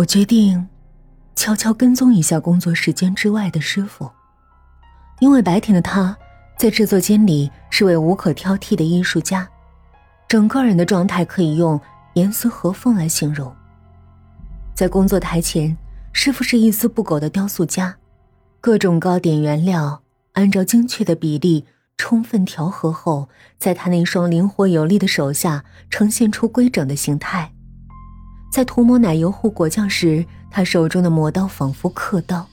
[0.00, 0.66] 我决定
[1.36, 4.10] 悄悄跟踪一下工作时间之外的师傅，
[5.18, 6.16] 因为白天的他
[6.56, 9.46] 在制作间里是位无可挑剔的艺术家，
[10.26, 11.78] 整个人的状态可以用
[12.14, 13.54] 严丝合缝来形容。
[14.74, 15.76] 在工作台前，
[16.14, 17.94] 师傅是一丝不苟的雕塑家，
[18.58, 20.00] 各种糕点原料
[20.32, 21.66] 按照精确的比例
[21.98, 23.28] 充分调和后，
[23.58, 27.52] 在他那双灵活有力的手下呈现出规整的形态。
[28.50, 32.46] 在涂抹奶油或果酱时，他手中的磨刀仿佛刻刀，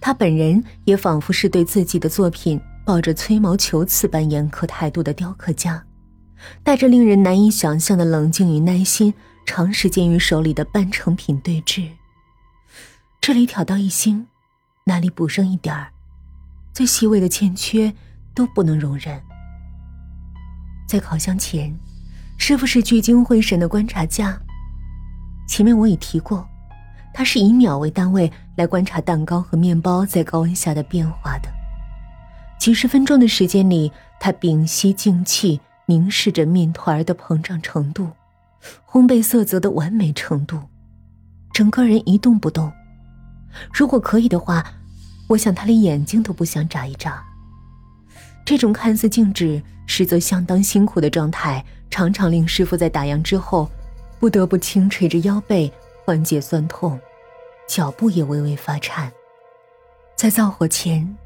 [0.00, 5.84] 他本人也仿佛是对自己的作品抱着吹毛求疵般严苛态度的雕刻家，
[6.64, 9.14] 带着令人难以想象的冷静与耐心，
[9.46, 11.88] 长时间与手里的半成品对峙。
[13.20, 14.26] 这里挑到一星，
[14.84, 15.92] 那里补上一点儿，
[16.72, 17.94] 最细微的欠缺
[18.34, 19.22] 都不能容忍。
[20.88, 21.78] 在烤箱前，
[22.38, 24.40] 师傅是聚精会神的观察家。
[25.48, 26.46] 前面我已提过，
[27.12, 31.48] 他是以秒为单位来观察蛋糕和面包在高温下的变化的。
[32.60, 38.10] 几十分钟的时间里，他屏息静气，凝视着面团的膨胀程度、
[38.86, 40.60] 烘焙色泽的完美程度，
[41.52, 42.70] 整个人一动不动。
[43.72, 44.64] 如果可以的话，
[45.28, 47.24] 我想他连眼睛都不想眨一眨。
[48.44, 53.68] 这种看似静止，实则相当辛苦的状态，常常令师傅在打烊之后。
[54.18, 55.72] 不得不轻捶着腰背
[56.04, 56.98] 缓解酸痛，
[57.68, 59.12] 脚步也微微发颤。
[60.16, 61.16] 在灶火前，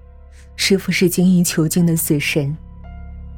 [0.56, 2.56] 师傅是精益求精的死神。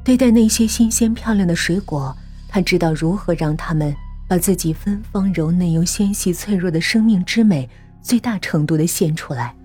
[0.03, 2.15] 对待那些新鲜漂亮的水果，
[2.47, 3.95] 他知道如何让他们
[4.27, 7.69] 把自己芬芳柔嫩又纤细脆弱的生命之美
[8.01, 9.55] 最大程度的献出来。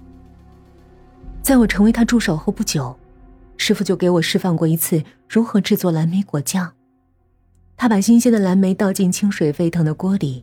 [1.43, 2.97] 在我成为他助手后不久，
[3.57, 6.73] 师傅就给我示范过一次如何制作蓝莓果酱。
[7.81, 10.43] 他把新鲜的蓝莓倒进清水沸腾的锅里，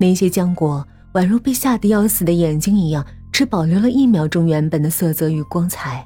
[0.00, 6.02] 那些浆果宛如被吓得要死的眼睛一样，只保留了一秒钟原本的色泽与光彩。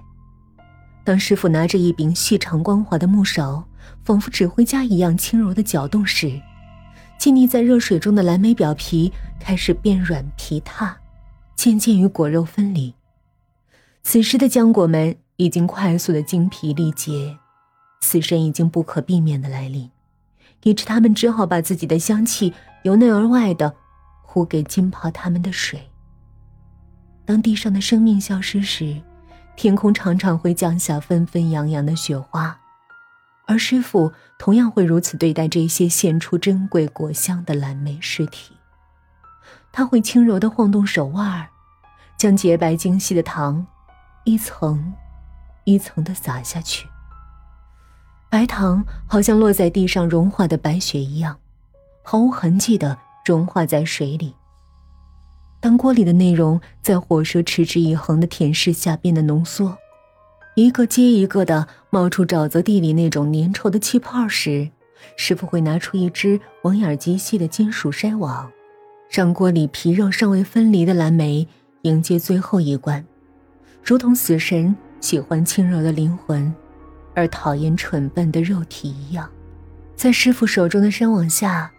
[1.05, 3.65] 当师傅拿着一柄细长光滑的木勺，
[4.03, 6.43] 仿佛指挥家一样轻柔的搅动时，
[7.17, 10.97] 浸溺在热水中的蓝莓表皮开始变软皮塌，
[11.55, 12.93] 渐渐与果肉分离。
[14.03, 17.39] 此时的浆果们已经快速的精疲力竭，
[18.01, 19.89] 死神已经不可避免的来临。
[20.63, 22.53] 以致他们只好把自己的香气
[22.83, 23.75] 由内而外的
[24.23, 25.91] 呼给浸泡他们的水。
[27.25, 29.01] 当地上的生命消失时，
[29.57, 32.61] 天空常常会降下纷纷扬扬的雪花，
[33.47, 38.55] 而师傅同样会如此对待这些献出珍贵果香的蓝莓尸体。
[39.73, 41.49] 他会轻柔的晃动手腕，
[42.17, 43.67] 将洁白精细的糖
[44.25, 44.95] 一层
[45.65, 46.87] 一层的撒下去。
[48.29, 51.39] 白糖好像落在地上融化的白雪一样，
[52.03, 54.35] 毫无痕迹的融化在水里。
[55.61, 59.79] 当锅里的内容在火舌持之以恒的舔舐下变得浓缩，
[60.55, 64.71] 一个接一个的冒出沼泽地里那种粘稠的气泡时，
[65.17, 68.51] 师傅会拿出一只网眼极细的金属筛网，
[69.09, 71.49] 让锅里皮肉尚未分离的蓝莓
[71.83, 73.05] 迎接最后一关，
[73.83, 76.55] 如同死神喜欢轻柔的灵魂。
[77.17, 79.29] 而讨厌蠢笨的肉体一样，
[79.97, 81.73] 在师傅手中的山网下，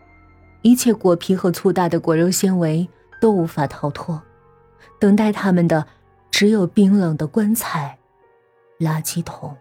[0.64, 2.90] 一切果皮和粗大的果肉纤维
[3.22, 4.20] 都无法逃脱，
[5.00, 5.86] 等待他们的
[6.32, 8.00] 只有冰冷的棺材、
[8.80, 9.56] 垃圾桶，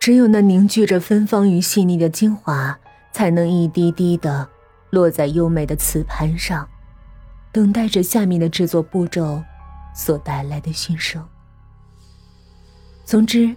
[0.00, 2.76] 只有那凝聚着芬芳与细腻的精华，
[3.12, 4.48] 才能一滴滴的
[4.90, 6.68] 落在优美的瓷盘上，
[7.52, 9.40] 等待着下面的制作步骤
[9.94, 11.24] 所带来的新生。
[13.04, 13.54] 总之。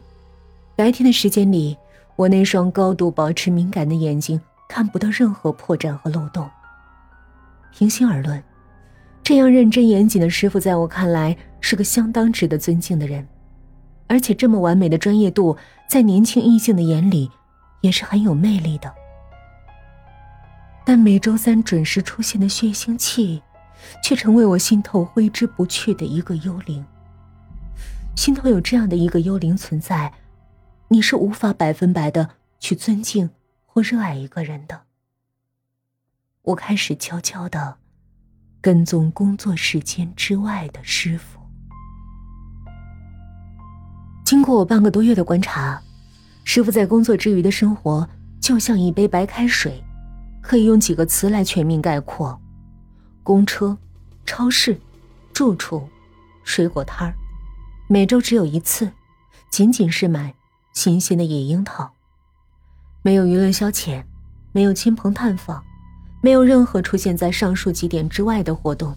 [0.75, 1.77] 白天的时间里，
[2.15, 6.49] 我那双高度保持敏感的眼睛看不到任何破绽和漏洞。
[7.71, 8.43] 平心而论，
[9.23, 13.27] 这样认真严谨的师傅，在我看来是个相当值得尊敬的人，
[14.07, 15.55] 而且这么完美的专业度，
[15.87, 17.29] 在年轻异性的眼里，
[17.81, 18.91] 也是很有魅力的。
[20.83, 23.43] 但每周三准时出现的血腥气，
[24.03, 26.83] 却成为我心头挥之不去的一个幽灵。
[28.15, 30.11] 心头有这样的一个幽灵存在。
[30.93, 32.29] 你是无法百分百的
[32.59, 33.31] 去尊敬
[33.65, 34.83] 或热爱一个人的。
[36.43, 37.77] 我开始悄悄的
[38.61, 41.39] 跟踪工作时间之外的师傅。
[44.23, 45.81] 经过我半个多月的观察，
[46.43, 48.07] 师傅在工作之余的生活
[48.39, 49.83] 就像一杯白开水，
[50.43, 52.39] 可以用几个词来全面概括：
[53.23, 53.75] 公车、
[54.27, 54.79] 超市、
[55.33, 55.89] 住处、
[56.43, 57.15] 水果摊儿。
[57.89, 58.91] 每周只有一次，
[59.49, 60.31] 仅仅是买。
[60.73, 61.93] 新鲜的野樱桃，
[63.03, 64.03] 没有娱乐消遣，
[64.51, 65.63] 没有亲朋探访，
[66.21, 68.93] 没有任何出现在上述几点之外的活动，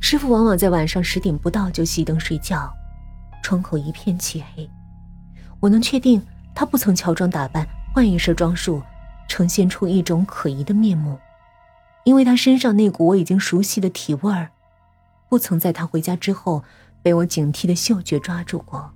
[0.00, 2.70] 师傅往往在晚上十点不到就熄灯睡觉，
[3.42, 4.68] 窗口一片漆黑。
[5.60, 6.20] 我能确定
[6.54, 8.82] 他不曾乔装打扮，换一身装束，
[9.28, 11.16] 呈现出一种可疑的面目，
[12.04, 14.50] 因为他身上那股我已经熟悉的体味儿，
[15.28, 16.64] 不曾在他回家之后
[17.00, 18.92] 被我警惕的嗅觉抓住过。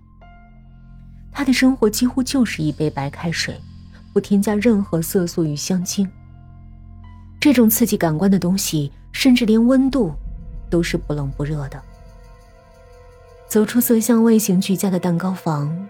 [1.36, 3.60] 他的生活几乎就是一杯白开水，
[4.14, 6.10] 不添加任何色素与香精。
[7.38, 10.14] 这种刺激感官的东西，甚至连温度。
[10.68, 11.80] 都是不冷不热的。
[13.46, 15.88] 走出色香味型俱佳的蛋糕房，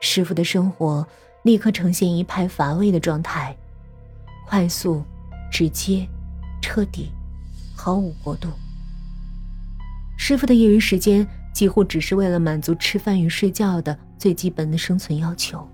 [0.00, 1.04] 师傅的生活
[1.42, 3.56] 立刻呈现一派乏味的状态，
[4.46, 5.02] 快速、
[5.50, 6.06] 直接、
[6.60, 7.10] 彻底，
[7.74, 8.48] 毫无过渡。
[10.16, 15.66] 师傅的业余时间几乎只是为了满足吃饭与睡觉的最基本的生存要求，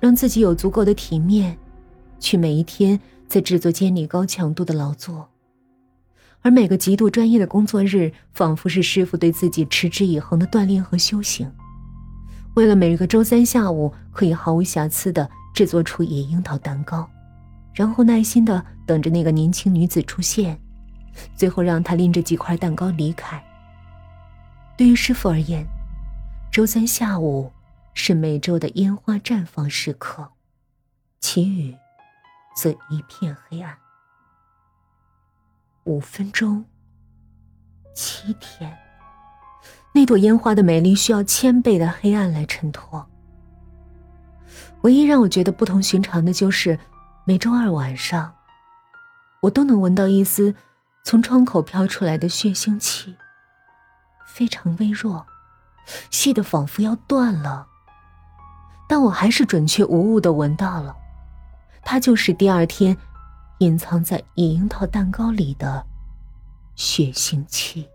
[0.00, 1.56] 让自己有足够的体面，
[2.18, 2.98] 去每一天
[3.28, 5.28] 在制作间里高强度的劳作。
[6.40, 11.48] 而每个极度专业的工作日，仿佛是师傅对自己持之以恒的锻炼和修行。
[12.54, 17.08] 为了每个周三下午可以毫无瑕疵地制作出野樱桃蛋糕，
[17.72, 20.58] 然后耐心地等着那个年轻女子出现，
[21.36, 23.40] 最后让她拎着几块蛋糕离开。
[24.76, 25.64] 对于师傅而言，
[26.52, 27.50] 周三下午
[27.94, 30.32] 是每周的烟花绽放时刻，
[31.18, 31.74] 其余
[32.54, 33.74] 则一片黑暗。
[35.84, 36.62] 五分钟，
[37.94, 38.76] 七天，
[39.94, 43.08] 那朵烟花的美丽需要千倍的黑暗来衬托。
[44.82, 46.78] 唯一让我觉得不同寻常的就是，
[47.24, 48.34] 每周二晚上，
[49.40, 50.54] 我都能闻到一丝
[51.02, 53.16] 从窗口飘出来的血腥气，
[54.26, 55.26] 非常微弱，
[56.10, 57.66] 细的仿佛要断了，
[58.88, 60.96] 但我还是准确无误的闻到了，
[61.82, 62.96] 它就是第二天。
[63.58, 65.86] 隐藏在野樱桃蛋糕里的
[66.74, 67.88] 血腥气。